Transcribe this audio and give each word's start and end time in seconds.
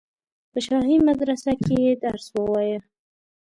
په 0.51 0.59
شاهي 0.65 0.97
مدرسه 1.09 1.51
کې 1.63 1.75
یې 1.85 1.93
درس 2.03 2.25
ووایه. 2.33 2.79